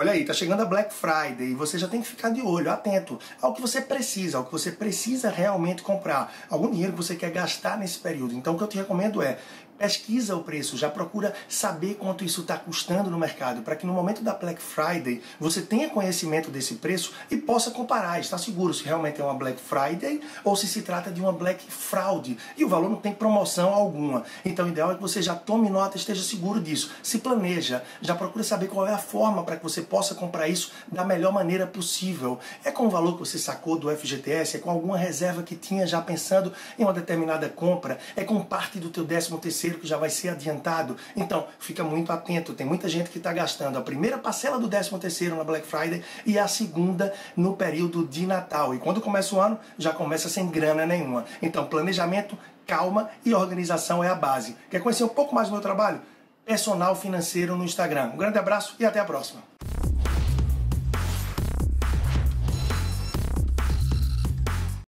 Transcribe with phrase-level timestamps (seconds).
[0.00, 2.70] Olha aí, tá chegando a Black Friday e você já tem que ficar de olho,
[2.70, 7.14] atento ao que você precisa, ao que você precisa realmente comprar, algum dinheiro que você
[7.14, 8.34] quer gastar nesse período.
[8.34, 9.38] Então, o que eu te recomendo é
[9.80, 13.94] pesquisa o preço, já procura saber quanto isso está custando no mercado, para que no
[13.94, 18.84] momento da Black Friday você tenha conhecimento desse preço e possa comparar, estar seguro se
[18.84, 22.36] realmente é uma Black Friday ou se se trata de uma Black Fraud.
[22.58, 24.22] E o valor não tem promoção alguma.
[24.44, 26.90] Então o ideal é que você já tome nota, esteja seguro disso.
[27.02, 30.72] Se planeja, já procura saber qual é a forma para que você possa comprar isso
[30.90, 32.38] da melhor maneira possível.
[32.64, 35.86] É com o valor que você sacou do FGTS, é com alguma reserva que tinha
[35.86, 39.98] já pensando em uma determinada compra, é com parte do teu décimo terceiro que já
[39.98, 40.96] vai ser adiantado.
[41.16, 42.54] Então, fica muito atento.
[42.54, 46.02] Tem muita gente que está gastando a primeira parcela do 13 terceiro na Black Friday
[46.24, 48.74] e a segunda no período de Natal.
[48.74, 51.24] E quando começa o ano, já começa sem grana nenhuma.
[51.42, 54.56] Então, planejamento, calma e organização é a base.
[54.70, 56.00] Quer conhecer um pouco mais do meu trabalho?
[56.44, 58.12] Personal Financeiro no Instagram.
[58.14, 59.42] Um grande abraço e até a próxima.